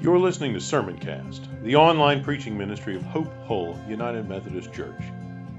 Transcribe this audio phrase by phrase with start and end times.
[0.00, 5.00] You're listening to Sermoncast, the online preaching ministry of Hope Hull United Methodist Church.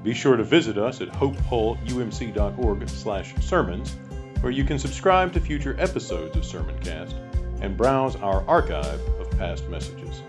[0.04, 3.95] Be sure to visit us at hopehullumc.org/sermons,
[4.41, 7.15] where you can subscribe to future episodes of Sermoncast
[7.61, 10.21] and browse our archive of past messages.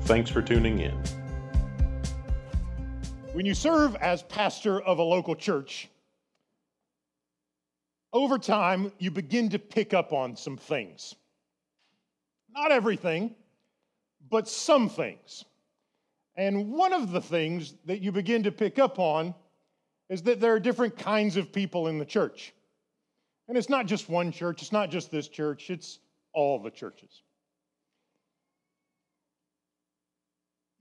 [0.00, 1.00] Thanks for tuning in.
[3.32, 5.88] When you serve as pastor of a local church,
[8.12, 11.14] over time you begin to pick up on some things.
[12.52, 13.36] Not everything,
[14.30, 15.44] but some things.
[16.36, 19.34] And one of the things that you begin to pick up on
[20.08, 22.54] is that there are different kinds of people in the church.
[23.48, 25.98] And it's not just one church, it's not just this church, it's
[26.32, 27.22] all the churches.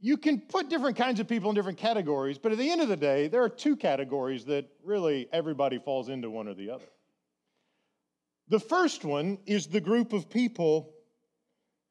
[0.01, 2.87] You can put different kinds of people in different categories, but at the end of
[2.87, 6.85] the day, there are two categories that really everybody falls into one or the other.
[8.47, 10.93] The first one is the group of people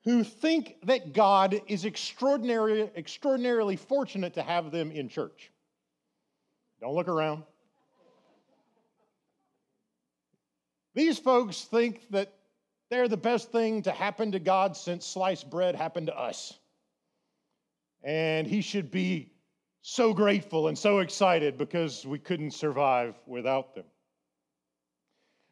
[0.08, 5.50] who think that God is extraordinarily, extraordinarily fortunate to have them in church.
[6.80, 7.42] Don't look around.
[10.94, 12.32] These folks think that
[12.88, 16.58] they're the best thing to happen to God since sliced bread happened to us.
[18.02, 19.30] And he should be
[19.82, 23.84] so grateful and so excited because we couldn't survive without them.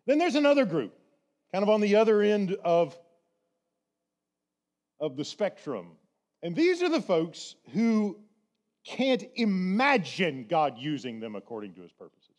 [0.06, 0.98] Then there's another group,
[1.52, 2.98] kind of on the other end of
[5.00, 5.92] of the spectrum.
[6.42, 8.18] And these are the folks who
[8.86, 12.30] can't imagine God using them according to his purposes.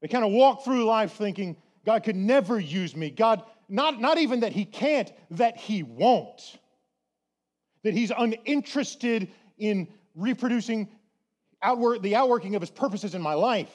[0.00, 3.10] They kind of walk through life thinking, God could never use me.
[3.10, 6.40] God, not, not even that he can't, that he won't.
[7.84, 10.88] That he's uninterested in reproducing
[11.62, 13.70] outwork, the outworking of his purposes in my life.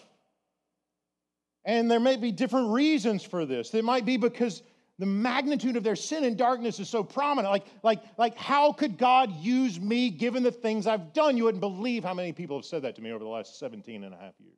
[1.65, 3.73] And there may be different reasons for this.
[3.73, 4.61] It might be because
[4.97, 7.51] the magnitude of their sin and darkness is so prominent.
[7.51, 11.35] Like, like, like, how could God use me given the things I've done?
[11.35, 14.03] You wouldn't believe how many people have said that to me over the last 17
[14.03, 14.57] and a half years.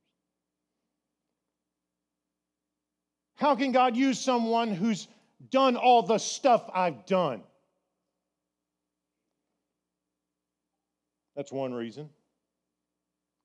[3.36, 5.08] How can God use someone who's
[5.50, 7.44] done all the stuff I've done?
[11.36, 12.10] That's one reason.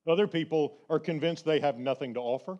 [0.07, 2.59] Other people are convinced they have nothing to offer.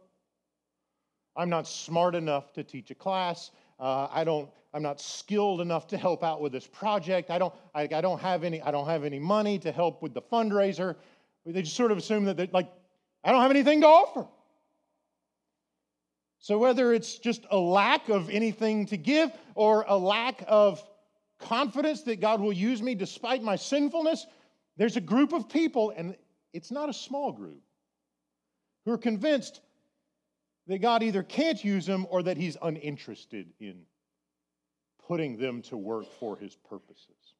[1.36, 3.52] I'm not smart enough to teach a class.
[3.80, 7.30] Uh, I don't, I'm not skilled enough to help out with this project.
[7.30, 10.14] I don't, I, I, don't have any, I don't have any money to help with
[10.14, 10.96] the fundraiser.
[11.46, 12.72] They just sort of assume that, like,
[13.24, 14.26] I don't have anything to offer.
[16.40, 20.84] So whether it's just a lack of anything to give or a lack of
[21.40, 24.26] confidence that God will use me despite my sinfulness,
[24.76, 26.16] there's a group of people, and
[26.52, 27.62] it's not a small group,
[28.86, 29.62] who are convinced
[30.68, 33.82] that God either can't use them or that He's uninterested in
[35.08, 37.34] putting them to work for His purposes.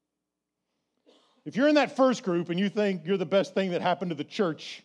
[1.46, 4.12] If you're in that first group and you think you're the best thing that happened
[4.12, 4.84] to the church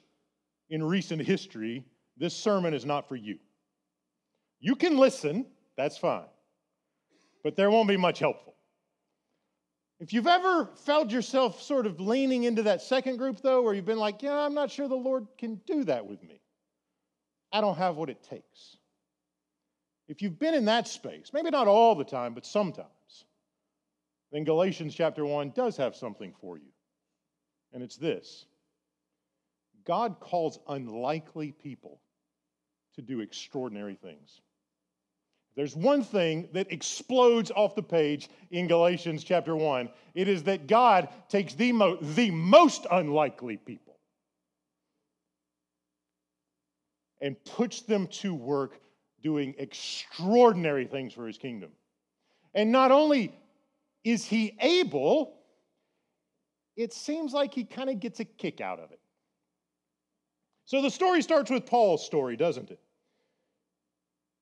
[0.71, 1.85] in recent history,
[2.17, 3.39] this sermon is not for you.
[4.61, 6.27] You can listen, that's fine,
[7.45, 8.55] but there won't be much helpful.
[10.01, 13.85] If you've ever felt yourself sort of leaning into that second group, though, where you've
[13.85, 16.41] been like, yeah, I'm not sure the Lord can do that with me,
[17.53, 18.77] I don't have what it takes.
[20.09, 22.89] If you've been in that space, maybe not all the time, but sometimes,
[24.33, 26.73] then Galatians chapter 1 does have something for you.
[27.73, 28.47] And it's this
[29.85, 32.01] God calls unlikely people
[32.95, 34.41] to do extraordinary things.
[35.57, 39.89] There's one thing that explodes off the page in Galatians chapter 1.
[40.15, 43.88] It is that God takes the, mo- the most unlikely people
[47.21, 48.81] and puts them to work
[49.23, 51.71] doing extraordinary things for his kingdom.
[52.55, 53.35] And not only
[54.05, 55.35] is he able,
[56.77, 59.01] it seems like he kind of gets a kick out of it.
[60.65, 62.79] So the story starts with Paul's story, doesn't it?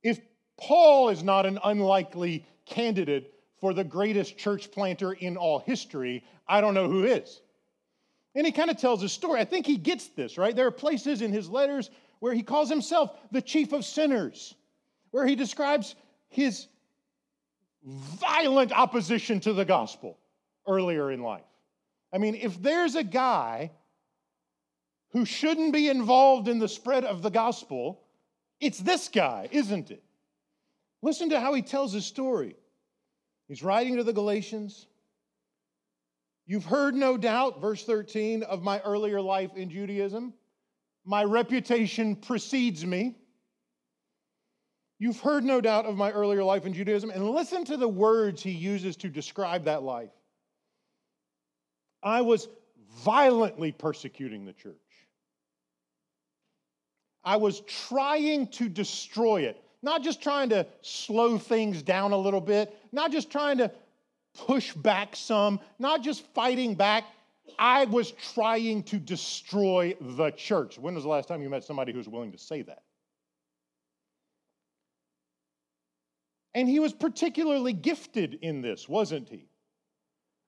[0.03, 0.21] If
[0.59, 6.61] Paul is not an unlikely candidate for the greatest church planter in all history, I
[6.61, 7.41] don't know who is.
[8.35, 9.41] And he kind of tells a story.
[9.41, 10.55] I think he gets this, right?
[10.55, 11.91] There are places in his letters
[12.21, 14.55] where he calls himself the chief of sinners,
[15.11, 15.95] where he describes
[16.29, 16.67] his
[17.85, 20.19] violent opposition to the gospel
[20.67, 21.45] earlier in life.
[22.13, 23.71] I mean, if there's a guy
[25.11, 28.03] who shouldn't be involved in the spread of the gospel,
[28.61, 30.03] it's this guy, isn't it?
[31.03, 32.57] Listen to how he tells his story.
[33.49, 34.87] He's writing to the Galatians.
[36.47, 40.33] You've heard, no doubt, verse 13, of my earlier life in Judaism
[41.07, 43.15] my reputation precedes me.
[44.99, 48.43] You've heard, no doubt, of my earlier life in Judaism, and listen to the words
[48.43, 50.11] he uses to describe that life.
[52.03, 52.49] I was
[53.03, 54.75] violently persecuting the church.
[57.25, 62.41] I was trying to destroy it, not just trying to slow things down a little
[62.41, 63.71] bit, not just trying to
[64.35, 67.05] push back some, not just fighting back.
[67.59, 70.79] I was trying to destroy the church.
[70.79, 72.83] When was the last time you met somebody who was willing to say that?
[76.55, 79.49] And he was particularly gifted in this, wasn't he?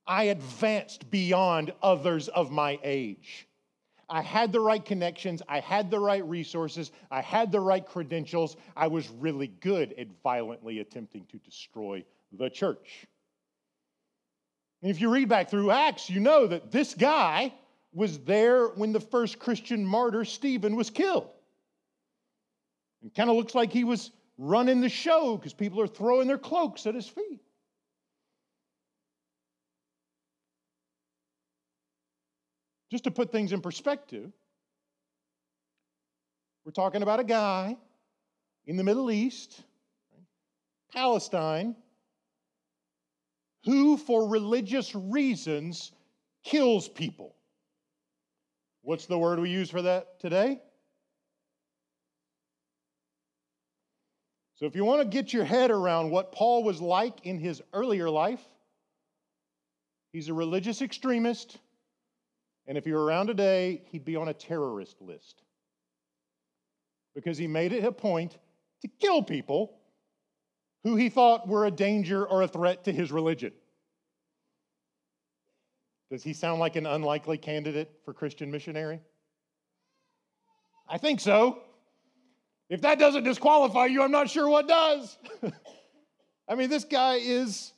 [0.07, 3.47] I advanced beyond others of my age.
[4.09, 8.57] I had the right connections, I had the right resources, I had the right credentials.
[8.75, 12.03] I was really good at violently attempting to destroy
[12.33, 13.07] the church.
[14.81, 17.53] If you read back through Acts, you know that this guy
[17.93, 21.29] was there when the first Christian martyr, Stephen, was killed.
[23.03, 26.39] It kind of looks like he was running the show because people are throwing their
[26.39, 27.41] cloaks at his feet.
[32.91, 34.33] Just to put things in perspective,
[36.65, 37.77] we're talking about a guy
[38.67, 39.63] in the Middle East,
[40.93, 41.77] Palestine,
[43.65, 45.93] who, for religious reasons,
[46.45, 47.35] kills people.
[48.83, 50.61] What's the word we use for that today?
[54.55, 57.63] So, if you want to get your head around what Paul was like in his
[57.73, 58.43] earlier life,
[60.13, 61.59] he's a religious extremist.
[62.67, 65.43] And if you were around today, he'd be on a terrorist list
[67.15, 68.37] because he made it a point
[68.83, 69.78] to kill people
[70.85, 73.53] who he thought were a danger or a threat to his religion.
[76.11, 79.01] Does he sound like an unlikely candidate for Christian missionary?
[80.89, 81.61] I think so.
[82.71, 85.19] If that doesn't disqualify you, I'm not sure what does.
[86.49, 87.73] I mean, this guy is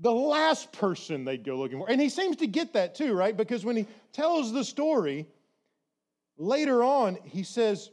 [0.00, 1.88] the last person they'd go looking for.
[1.88, 3.36] And he seems to get that too, right?
[3.36, 5.26] Because when he tells the story,
[6.36, 7.90] later on, he says,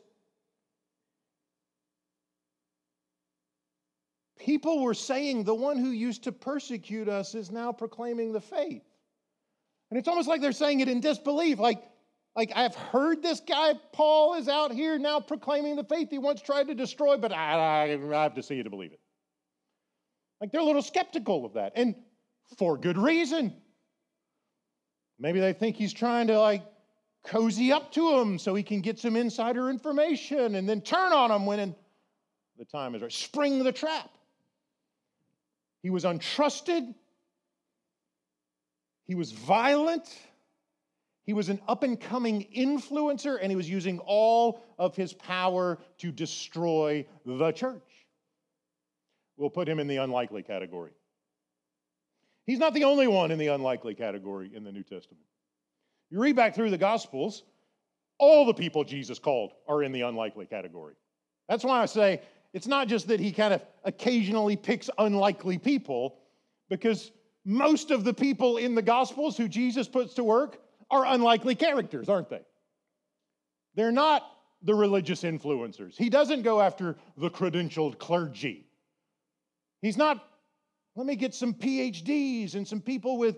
[4.39, 8.83] People were saying the one who used to persecute us is now proclaiming the faith.
[9.91, 11.83] And it's almost like they're saying it in disbelief, like,
[12.35, 16.41] like, I've heard this guy, Paul, is out here now proclaiming the faith he once
[16.41, 18.99] tried to destroy, but I, I, I have to see you to believe it.
[20.39, 21.95] Like, they're a little skeptical of that, and
[22.57, 23.53] for good reason.
[25.19, 26.63] Maybe they think he's trying to, like,
[27.25, 31.29] cozy up to them so he can get some insider information and then turn on
[31.29, 31.75] them when
[32.57, 33.11] the time is right.
[33.11, 34.09] Spring the trap.
[35.81, 36.93] He was untrusted,
[39.05, 40.07] he was violent.
[41.25, 45.77] He was an up and coming influencer, and he was using all of his power
[45.99, 48.07] to destroy the church.
[49.37, 50.89] We'll put him in the unlikely category.
[52.47, 55.23] He's not the only one in the unlikely category in the New Testament.
[56.09, 57.43] You read back through the Gospels,
[58.17, 60.95] all the people Jesus called are in the unlikely category.
[61.47, 62.21] That's why I say
[62.53, 66.17] it's not just that he kind of occasionally picks unlikely people,
[66.69, 67.11] because
[67.45, 70.61] most of the people in the Gospels who Jesus puts to work
[70.91, 72.41] are unlikely characters, aren't they?
[73.75, 74.23] They're not
[74.63, 75.95] the religious influencers.
[75.95, 78.65] He doesn't go after the credentialed clergy.
[79.81, 80.23] He's not,
[80.95, 83.37] let me get some PhDs and some people with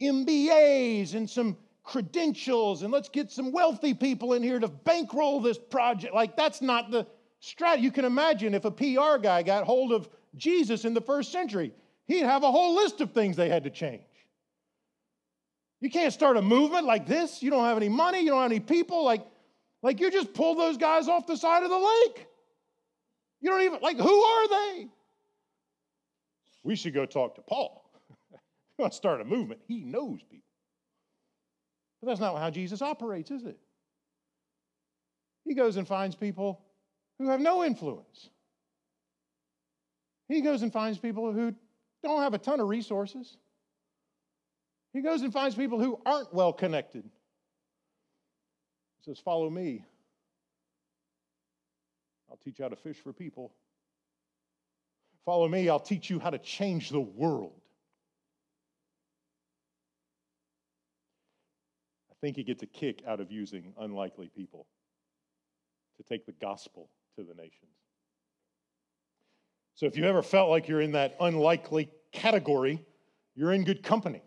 [0.00, 5.58] MBAs and some credentials and let's get some wealthy people in here to bankroll this
[5.58, 6.14] project.
[6.14, 7.06] Like, that's not the
[7.40, 7.82] strategy.
[7.82, 11.72] You can imagine if a PR guy got hold of Jesus in the first century,
[12.06, 14.02] he'd have a whole list of things they had to change.
[15.80, 17.42] You can't start a movement like this.
[17.42, 19.04] You don't have any money, you don't have any people.
[19.04, 19.26] Like,
[19.82, 22.26] like you just pull those guys off the side of the lake.
[23.40, 24.88] You don't even, like, who are they?
[26.62, 27.90] We should go talk to Paul.
[28.30, 28.36] you
[28.78, 30.44] want to start a movement, he knows people.
[32.02, 33.58] But that's not how Jesus operates, is it?
[35.46, 36.60] He goes and finds people
[37.20, 38.30] who have no influence.
[40.26, 41.54] He goes and finds people who
[42.02, 43.36] don't have a ton of resources.
[44.94, 47.04] He goes and finds people who aren't well connected.
[47.04, 49.84] He says, Follow me.
[52.30, 53.52] I'll teach you how to fish for people.
[55.26, 57.60] Follow me, I'll teach you how to change the world.
[62.10, 64.66] I think he gets a kick out of using unlikely people
[65.98, 67.70] to take the gospel to the nations.
[69.74, 72.84] So if you ever felt like you're in that unlikely category,
[73.34, 74.22] you're in good company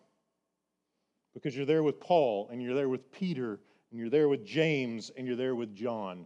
[1.33, 3.59] because you're there with Paul and you're there with Peter
[3.91, 6.25] and you're there with James and you're there with John.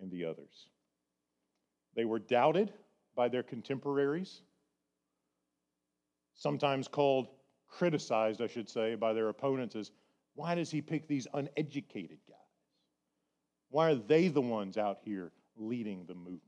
[0.00, 0.68] and the others.
[1.94, 2.72] They were doubted
[3.14, 4.42] by their contemporaries,
[6.34, 7.28] sometimes called,
[7.68, 9.90] criticized, I should say, by their opponents as
[10.34, 12.45] why does he pick these uneducated guys?
[13.70, 16.42] Why are they the ones out here leading the movement?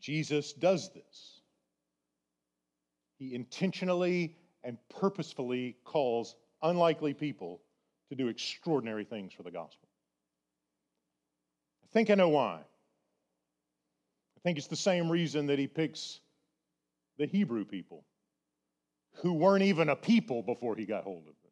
[0.00, 1.40] Jesus does this.
[3.18, 7.60] He intentionally and purposefully calls unlikely people
[8.10, 9.88] to do extraordinary things for the gospel.
[11.84, 12.60] I think I know why.
[14.36, 16.20] I think it's the same reason that he picks
[17.18, 18.04] the Hebrew people,
[19.14, 21.45] who weren't even a people before he got hold of them,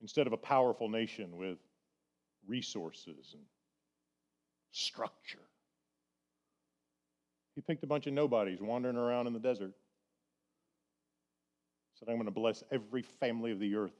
[0.00, 1.58] instead of a powerful nation with
[2.46, 3.42] resources and
[4.70, 5.38] structure.
[7.54, 9.72] He picked a bunch of nobodies wandering around in the desert.
[11.98, 13.98] Said, I'm going to bless every family of the earth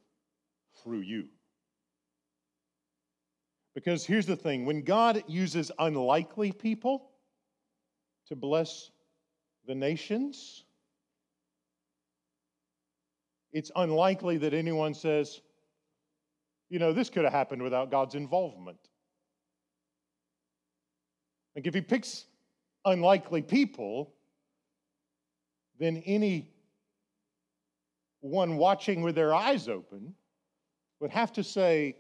[0.83, 1.25] through you.
[3.75, 7.11] Because here's the thing when God uses unlikely people
[8.29, 8.91] to bless
[9.67, 10.65] the nations,
[13.53, 15.41] it's unlikely that anyone says,
[16.69, 18.79] you know, this could have happened without God's involvement.
[21.57, 22.25] Like if he picks
[22.85, 24.15] unlikely people,
[25.79, 26.51] then any
[28.21, 30.15] one watching with their eyes open
[31.01, 31.97] would have to say,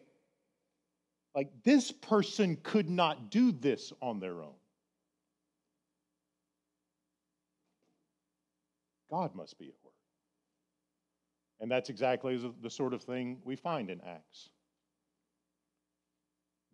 [1.34, 4.54] like, this person could not do this on their own.
[9.10, 9.94] God must be at work.
[11.60, 14.50] And that's exactly the sort of thing we find in Acts.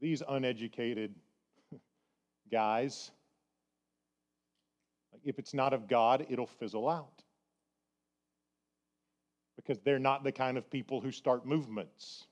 [0.05, 1.15] These uneducated
[2.53, 3.11] guys,
[5.25, 7.23] if it's not of God, it'll fizzle out.
[9.57, 12.27] Because they're not the kind of people who start movements.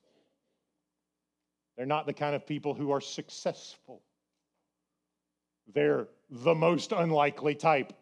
[1.78, 4.02] They're not the kind of people who are successful.
[5.72, 7.94] They're the most unlikely type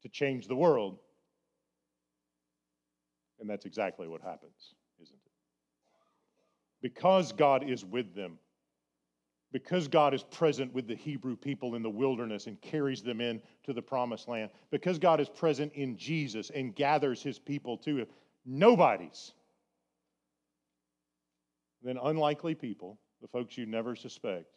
[0.00, 1.00] to change the world.
[3.40, 5.32] And that's exactly what happens, isn't it?
[6.80, 8.38] Because God is with them,
[9.54, 13.40] because God is present with the Hebrew people in the wilderness and carries them in
[13.62, 17.98] to the promised land, because God is present in Jesus and gathers his people to
[17.98, 18.06] him,
[18.44, 19.32] nobody's,
[21.84, 24.56] then unlikely people, the folks you never suspect,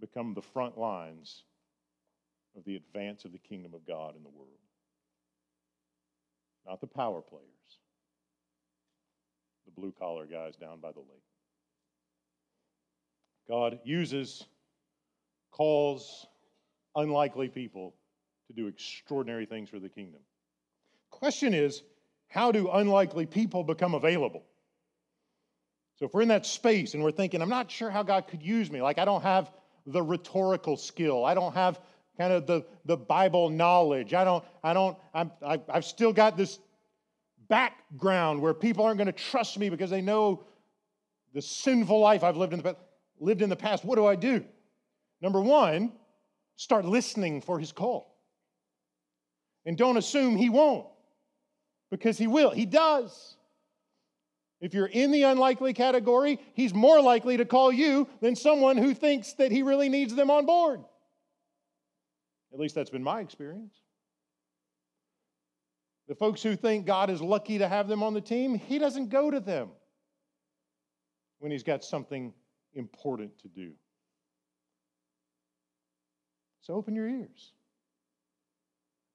[0.00, 1.44] become the front lines
[2.56, 4.48] of the advance of the kingdom of God in the world.
[6.66, 7.44] Not the power players,
[9.66, 11.35] the blue collar guys down by the lake.
[13.48, 14.44] God uses,
[15.50, 16.26] calls
[16.94, 17.94] unlikely people
[18.48, 20.20] to do extraordinary things for the kingdom.
[21.10, 21.82] Question is,
[22.28, 24.42] how do unlikely people become available?
[25.98, 28.42] So if we're in that space and we're thinking, I'm not sure how God could
[28.42, 29.50] use me, like I don't have
[29.86, 31.80] the rhetorical skill, I don't have
[32.18, 34.14] kind of the, the Bible knowledge.
[34.14, 36.58] I don't, I don't, I'm, I, I've still got this
[37.48, 40.44] background where people aren't going to trust me because they know
[41.34, 42.76] the sinful life I've lived in the,
[43.18, 43.84] lived in the past.
[43.84, 44.44] What do I do?
[45.20, 45.92] Number one,
[46.56, 48.14] start listening for his call.
[49.64, 50.86] And don't assume he won't,
[51.90, 52.50] because he will.
[52.50, 53.36] He does.
[54.60, 58.94] If you're in the unlikely category, he's more likely to call you than someone who
[58.94, 60.80] thinks that he really needs them on board.
[62.52, 63.74] At least that's been my experience.
[66.08, 69.08] The folks who think God is lucky to have them on the team, He doesn't
[69.08, 69.70] go to them
[71.38, 72.32] when He's got something
[72.76, 73.72] important to do.
[76.60, 77.52] So open your ears.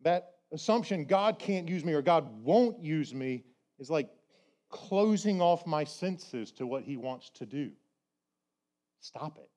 [0.01, 3.43] That assumption, God can't use me or God won't use me,
[3.79, 4.09] is like
[4.69, 7.71] closing off my senses to what He wants to do.
[9.01, 9.49] Stop it.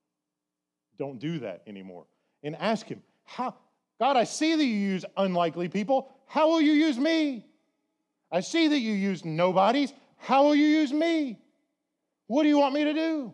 [0.98, 2.06] Don't do that anymore.
[2.42, 3.54] And ask Him, how,
[3.98, 6.10] God, I see that you use unlikely people.
[6.26, 7.46] How will you use me?
[8.30, 9.92] I see that you use nobodies.
[10.16, 11.38] How will you use me?
[12.26, 13.32] What do you want me to do?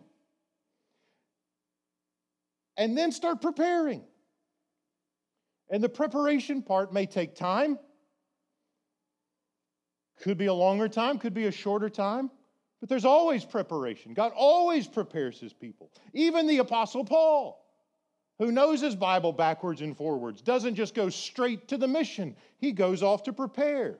[2.77, 4.03] And then start preparing.
[5.69, 7.77] And the preparation part may take time.
[10.21, 12.29] Could be a longer time, could be a shorter time,
[12.79, 14.13] but there's always preparation.
[14.13, 15.91] God always prepares his people.
[16.13, 17.61] Even the Apostle Paul
[18.41, 22.71] who knows his Bible backwards and forwards, doesn't just go straight to the mission, he
[22.71, 23.99] goes off to prepare.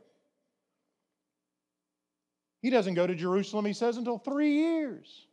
[2.63, 5.27] He doesn't go to Jerusalem, he says, until three years.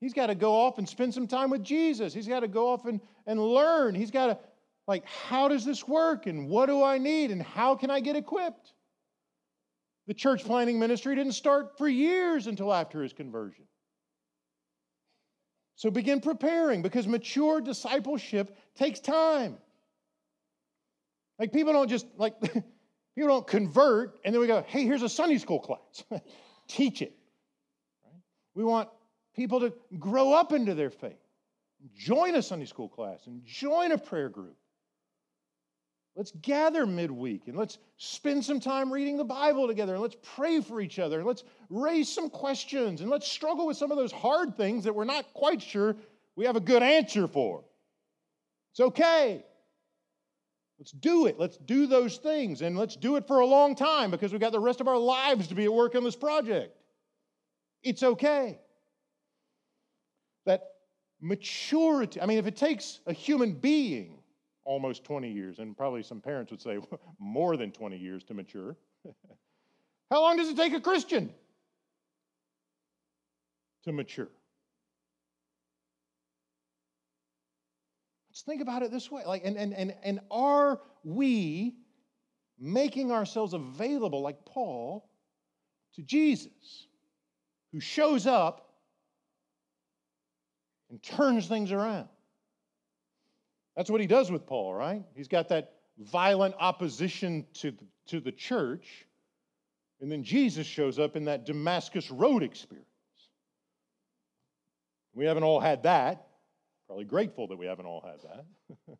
[0.00, 2.12] He's got to go off and spend some time with Jesus.
[2.12, 3.94] He's got to go off and, and learn.
[3.94, 4.38] He's got to,
[4.86, 6.26] like, how does this work?
[6.26, 7.30] And what do I need?
[7.30, 8.74] And how can I get equipped?
[10.06, 13.64] The church planting ministry didn't start for years until after his conversion.
[15.74, 19.58] So begin preparing because mature discipleship takes time.
[21.38, 25.08] Like people don't just like people don't convert and then we go, "Hey, here's a
[25.08, 26.04] Sunday school class.
[26.68, 27.14] Teach it."
[28.54, 28.88] We want
[29.36, 31.12] people to grow up into their faith.
[31.94, 34.56] Join a Sunday school class and join a prayer group.
[36.16, 40.62] Let's gather midweek and let's spend some time reading the Bible together and let's pray
[40.62, 44.12] for each other and let's raise some questions and let's struggle with some of those
[44.12, 45.94] hard things that we're not quite sure
[46.34, 47.64] we have a good answer for.
[48.72, 49.44] It's okay.
[50.78, 51.38] Let's do it.
[51.38, 54.52] Let's do those things and let's do it for a long time because we've got
[54.52, 56.74] the rest of our lives to be at work on this project.
[57.82, 58.58] It's okay.
[60.46, 60.62] That
[61.20, 64.18] maturity, I mean, if it takes a human being
[64.64, 66.78] almost 20 years, and probably some parents would say
[67.18, 68.76] more than 20 years to mature.
[70.10, 71.32] How long does it take a Christian
[73.84, 74.28] to mature?
[78.28, 79.22] Let's think about it this way.
[79.24, 81.76] Like, and, and, and, and are we
[82.58, 85.08] making ourselves available, like Paul,
[85.94, 86.88] to Jesus,
[87.72, 88.65] who shows up
[90.90, 92.08] and turns things around?
[93.76, 95.04] That's what he does with Paul, right?
[95.14, 99.06] He's got that violent opposition to the, to the church.
[100.00, 102.86] And then Jesus shows up in that Damascus Road experience.
[105.14, 106.26] We haven't all had that.
[106.86, 108.44] Probably grateful that we haven't all had that.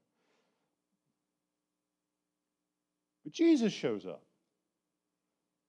[3.24, 4.22] but Jesus shows up,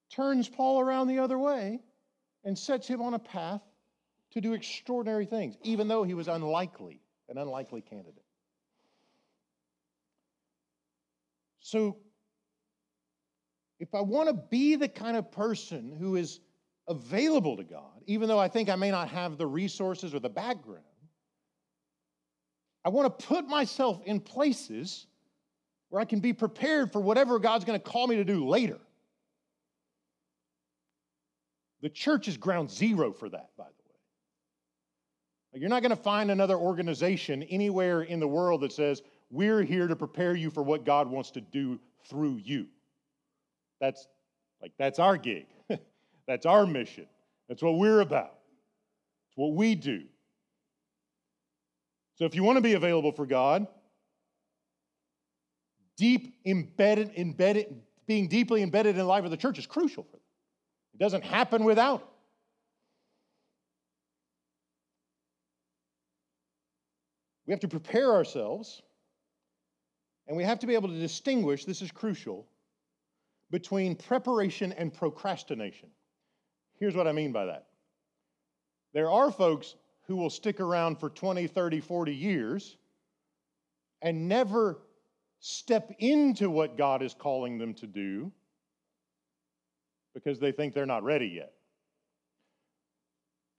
[0.10, 1.82] turns Paul around the other way,
[2.44, 3.62] and sets him on a path
[4.32, 8.24] to do extraordinary things, even though he was unlikely, an unlikely candidate.
[11.60, 11.98] So,
[13.80, 16.40] if I want to be the kind of person who is
[16.88, 20.30] available to God, even though I think I may not have the resources or the
[20.30, 20.84] background,
[22.86, 25.08] I want to put myself in places
[25.90, 28.80] where I can be prepared for whatever God's going to call me to do later.
[31.82, 33.77] The church is ground zero for that, by the way.
[35.54, 39.88] You're not going to find another organization anywhere in the world that says, we're here
[39.88, 41.80] to prepare you for what God wants to do
[42.10, 42.68] through you.
[43.82, 44.08] That's
[44.62, 45.46] like that's our gig.
[46.28, 47.08] that's our mission.
[47.48, 48.38] That's what we're about.
[49.30, 50.04] It's what we do.
[52.16, 53.68] So if you want to be available for God,
[55.98, 60.12] deep embedded, embedded, being deeply embedded in the life of the church is crucial for
[60.12, 60.22] them.
[60.96, 62.08] It doesn't happen without it.
[67.48, 68.82] We have to prepare ourselves
[70.28, 72.46] and we have to be able to distinguish, this is crucial,
[73.50, 75.90] between preparation and procrastination.
[76.80, 77.68] Here's what I mean by that
[78.94, 79.76] there are folks
[80.08, 82.78] who will stick around for 20, 30, 40 years
[84.02, 84.80] and never
[85.40, 88.32] step into what God is calling them to do
[90.14, 91.54] because they think they're not ready yet.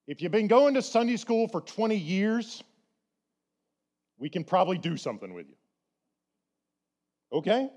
[0.07, 2.62] If you've been going to Sunday school for 20 years,
[4.18, 5.57] we can probably do something with you.
[7.33, 7.70] Okay?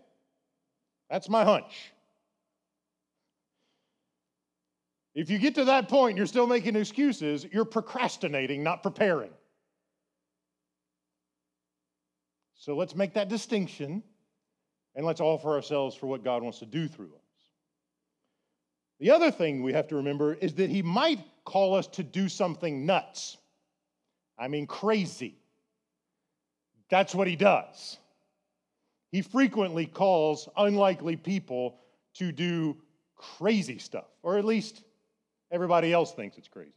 [1.09, 1.91] That's my hunch.
[5.13, 9.31] If you get to that point you're still making excuses, you're procrastinating, not preparing.
[12.55, 14.03] So let's make that distinction
[14.95, 17.21] and let's offer ourselves for what God wants to do through us.
[18.99, 22.29] The other thing we have to remember is that He might call us to do
[22.29, 23.37] something nuts.
[24.37, 25.40] I mean, crazy.
[26.91, 27.97] That's what He does
[29.11, 31.79] he frequently calls unlikely people
[32.15, 32.77] to do
[33.15, 34.83] crazy stuff, or at least
[35.51, 36.71] everybody else thinks it's crazy.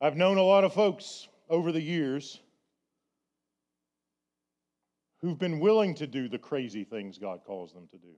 [0.00, 2.40] I've known a lot of folks over the years
[5.20, 8.14] who've been willing to do the crazy things God calls them to do.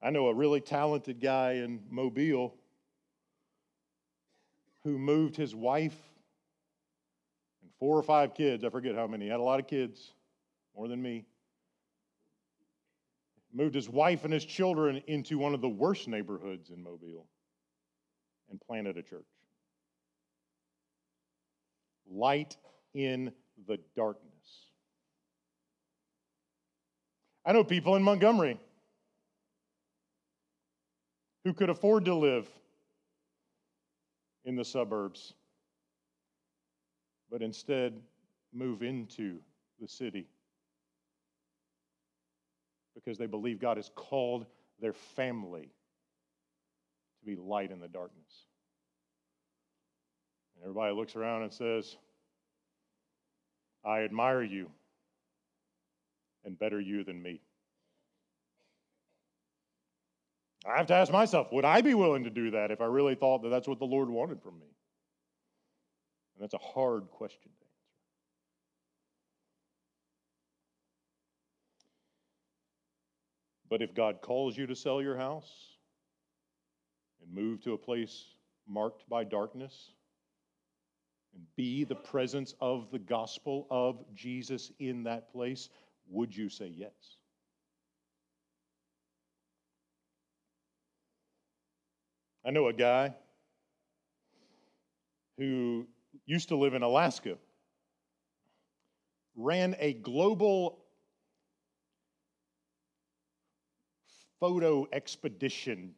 [0.00, 2.54] I know a really talented guy in Mobile
[4.82, 5.96] who moved his wife
[7.82, 8.62] four or five kids.
[8.62, 9.24] I forget how many.
[9.24, 10.12] He had a lot of kids,
[10.76, 11.24] more than me.
[13.52, 17.26] Moved his wife and his children into one of the worst neighborhoods in Mobile
[18.50, 19.26] and planted a church.
[22.08, 22.56] Light
[22.94, 23.32] in
[23.66, 24.68] the darkness.
[27.44, 28.60] I know people in Montgomery
[31.44, 32.48] who could afford to live
[34.44, 35.34] in the suburbs
[37.32, 37.94] but instead
[38.52, 39.38] move into
[39.80, 40.26] the city
[42.94, 44.44] because they believe God has called
[44.80, 45.72] their family
[47.20, 48.44] to be light in the darkness.
[50.54, 51.96] And everybody looks around and says,
[53.82, 54.70] I admire you
[56.44, 57.40] and better you than me.
[60.66, 63.14] I have to ask myself, would I be willing to do that if I really
[63.14, 64.71] thought that that's what the Lord wanted from me?
[66.42, 67.68] And that's a hard question to answer.
[73.70, 75.48] But if God calls you to sell your house
[77.22, 78.24] and move to a place
[78.66, 79.92] marked by darkness,
[81.32, 85.68] and be the presence of the gospel of Jesus in that place,
[86.08, 86.90] would you say yes?
[92.44, 93.14] I know a guy
[95.38, 95.86] who
[96.32, 97.36] used to live in Alaska,
[99.36, 100.78] ran a global
[104.40, 105.92] photo expedition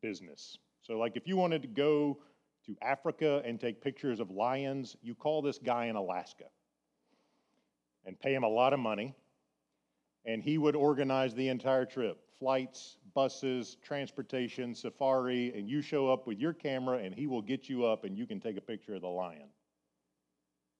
[0.00, 0.56] business.
[0.80, 2.18] So, like, if you wanted to go
[2.64, 6.44] to Africa and take pictures of lions, you call this guy in Alaska
[8.06, 9.14] and pay him a lot of money,
[10.24, 16.26] and he would organize the entire trip flights, buses, transportation, safari, and you show up
[16.26, 18.94] with your camera, and he will get you up and you can take a picture
[18.94, 19.48] of the lion.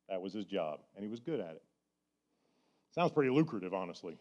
[0.08, 1.62] That was his job, and he was good at it.
[2.94, 4.18] Sounds pretty lucrative, honestly.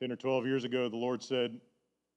[0.00, 1.60] 10 or 12 years ago, the Lord said,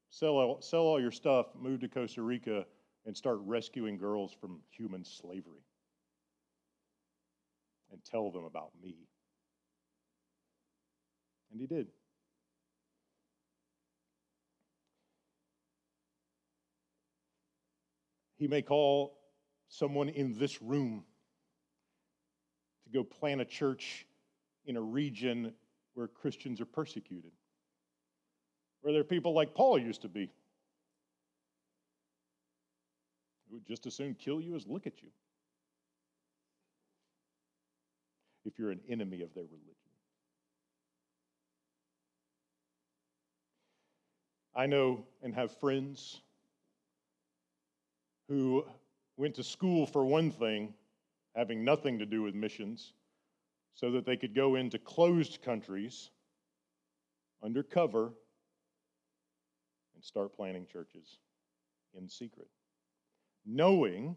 [0.10, 2.65] Sell all, sell all your stuff, move to Costa Rica,
[3.06, 5.65] and start rescuing girls from human slavery.
[7.91, 8.96] And tell them about me.
[11.52, 11.88] And he did.
[18.38, 19.22] He may call
[19.73, 21.03] someone in this room
[22.83, 24.05] to go plant a church
[24.65, 25.53] in a region
[25.93, 27.31] where Christians are persecuted
[28.83, 30.29] where there are people like Paul used to be,
[33.47, 35.07] who would just as soon kill you as look at you
[38.45, 39.73] if you're an enemy of their religion.
[44.53, 46.19] I know and have friends
[48.27, 48.65] who
[49.17, 50.73] went to school for one thing,
[51.36, 52.93] having nothing to do with missions,
[53.73, 56.10] so that they could go into closed countries
[57.43, 58.13] undercover
[59.95, 61.17] and start planting churches
[61.97, 62.47] in secret,
[63.45, 64.15] knowing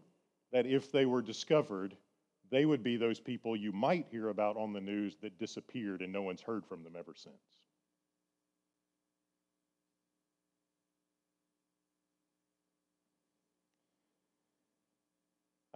[0.51, 1.95] that if they were discovered,
[2.49, 6.13] they would be those people you might hear about on the news that disappeared and
[6.13, 7.56] no one's heard from them ever since.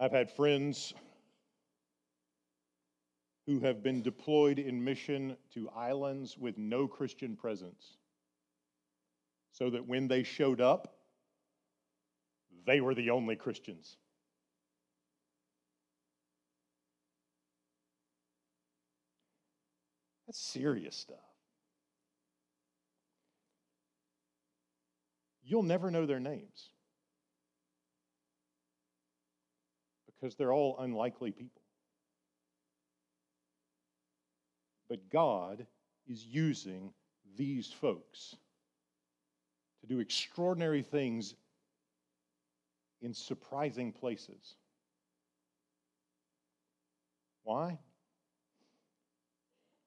[0.02, 0.92] I've had friends
[3.46, 7.98] who have been deployed in mission to islands with no Christian presence
[9.52, 10.96] so that when they showed up,
[12.66, 13.96] they were the only Christians.
[20.26, 21.18] That's serious stuff.
[25.44, 26.71] You'll never know their names
[30.22, 31.62] because they're all unlikely people.
[34.88, 35.66] But God
[36.06, 36.92] is using
[37.36, 38.36] these folks
[39.80, 41.34] to do extraordinary things
[43.00, 44.54] in surprising places.
[47.42, 47.78] Why?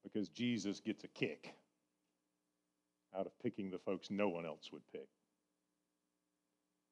[0.03, 1.53] Because Jesus gets a kick
[3.17, 5.07] out of picking the folks no one else would pick.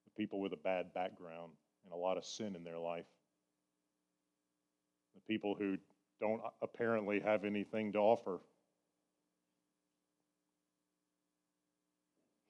[0.06, 1.52] The people with a bad background
[1.84, 3.06] and a lot of sin in their life.
[5.16, 5.78] The people who
[6.20, 8.40] don't apparently have anything to offer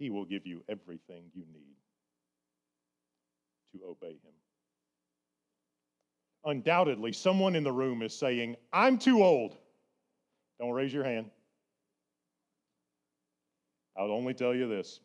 [0.03, 1.77] He will give you everything you need
[3.71, 4.33] to obey Him.
[6.43, 9.55] Undoubtedly, someone in the room is saying, I'm too old.
[10.59, 11.31] Don't raise your hand.
[13.97, 14.99] I'll only tell you this.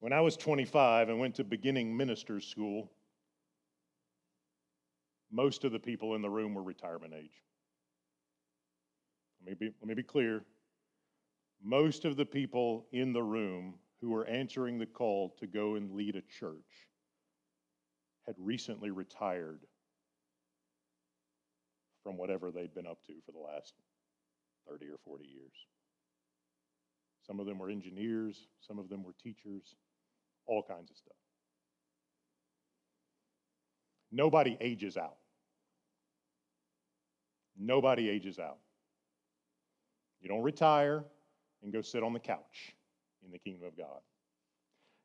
[0.00, 2.90] When I was 25 and went to beginning ministers school,
[5.36, 7.42] most of the people in the room were retirement age.
[9.44, 10.42] Let me be, let me be clear
[11.62, 15.92] most of the people in the room who were answering the call to go and
[15.92, 16.88] lead a church
[18.24, 19.60] had recently retired
[22.02, 23.74] from whatever they'd been up to for the last
[24.68, 25.52] 30 or 40 years.
[27.26, 29.76] Some of them were engineers, some of them were teachers,
[30.46, 31.16] all kinds of stuff.
[34.10, 35.16] Nobody ages out.
[37.58, 38.58] Nobody ages out.
[40.20, 41.04] You don't retire
[41.62, 42.74] and go sit on the couch
[43.24, 44.00] in the kingdom of God.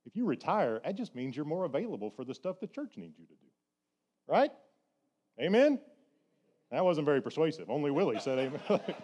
[0.05, 3.19] If you retire, that just means you're more available for the stuff the church needs
[3.19, 3.47] you to do.
[4.27, 4.51] Right?
[5.39, 5.79] Amen?
[6.71, 7.69] That wasn't very persuasive.
[7.69, 8.59] Only Willie said amen.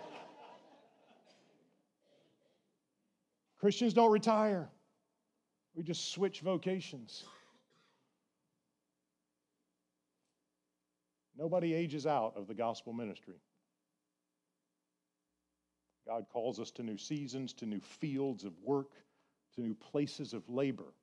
[3.60, 4.70] Christians don't retire,
[5.76, 7.26] we just switch vocations.
[11.38, 13.36] Nobody ages out of the gospel ministry.
[16.08, 18.91] God calls us to new seasons, to new fields of work,
[19.56, 20.93] to new places of labor.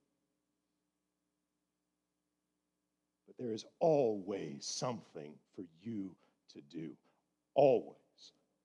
[3.27, 6.17] But there is always something for you
[6.55, 6.91] to do.
[7.55, 7.97] Always,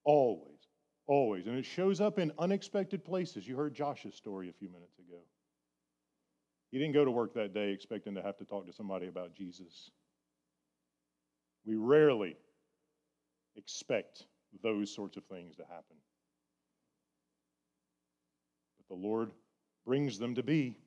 [0.06, 0.68] always,
[1.08, 1.46] always.
[1.46, 3.48] And it shows up in unexpected places.
[3.48, 5.20] You heard Josh's story a few minutes ago.
[6.72, 9.34] He didn't go to work that day expecting to have to talk to somebody about
[9.34, 9.92] Jesus.
[11.66, 12.36] We rarely
[13.56, 14.26] expect
[14.64, 15.98] those sorts of things to happen.
[18.78, 19.32] But the Lord
[19.86, 20.78] brings them to be.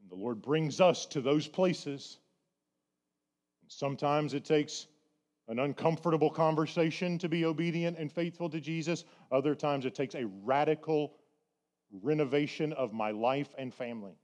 [0.00, 2.18] And the Lord brings us to those places.
[3.62, 4.86] And sometimes it takes
[5.48, 9.04] an uncomfortable conversation to be obedient and faithful to Jesus.
[9.30, 11.14] Other times it takes a radical
[12.00, 14.14] renovation of my life and family.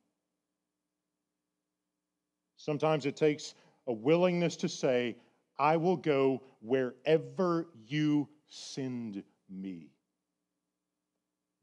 [2.56, 3.54] Sometimes it takes
[3.88, 5.16] a willingness to say,
[5.58, 9.90] I will go wherever you send me,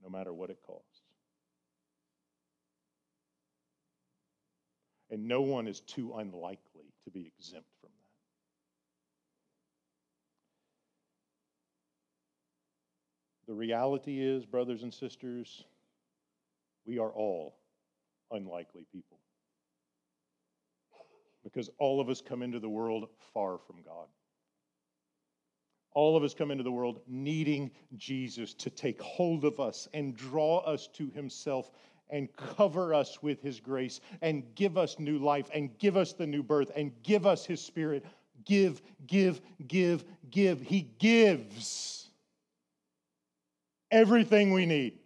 [0.04, 1.04] no matter what it costs.
[5.12, 7.92] And no one is too unlikely to be exempt from
[13.46, 13.52] that.
[13.52, 15.64] The reality is, brothers and sisters,
[16.86, 17.56] we are all
[18.32, 19.20] unlikely people
[21.46, 24.08] because all of us come into the world far from God.
[25.94, 30.18] All of us come into the world needing Jesus to take hold of us and
[30.18, 31.72] draw us to Himself
[32.10, 36.28] and cover us with His grace and give us new life and give us the
[36.28, 38.04] new birth and give us His Spirit.
[38.44, 40.62] Give, give, give, give.
[40.62, 42.10] He gives
[43.92, 44.98] everything we need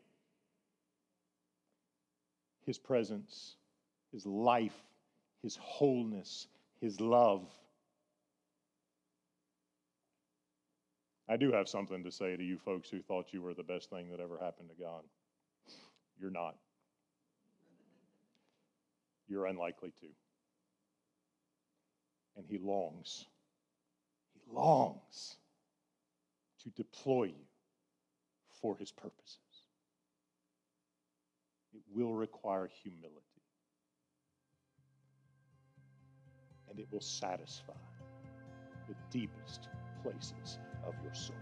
[2.65, 3.55] His presence,
[4.11, 4.81] His life,
[5.41, 6.47] his wholeness,
[6.81, 7.47] his love.
[11.27, 13.89] I do have something to say to you folks who thought you were the best
[13.89, 15.03] thing that ever happened to God.
[16.19, 16.55] You're not.
[19.27, 20.07] You're unlikely to.
[22.35, 23.25] And he longs,
[24.33, 25.35] he longs
[26.63, 27.45] to deploy you
[28.61, 29.37] for his purposes.
[31.73, 33.28] It will require humility.
[36.79, 37.73] It will satisfy
[38.87, 39.67] the deepest
[40.01, 41.35] places of your soul.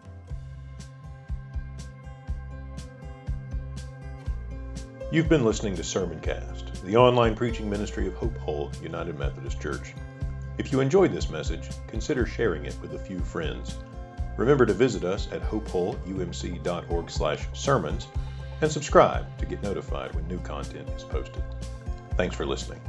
[5.12, 9.93] You've been listening to Sermoncast, the online preaching ministry of Hope Hull United Methodist Church.
[10.58, 13.78] If you enjoyed this message, consider sharing it with a few friends.
[14.38, 18.08] Remember to visit us at hopehullumc.org/sermons
[18.62, 21.43] and subscribe to get notified when new content is posted.
[22.17, 22.82] Thanks for listening.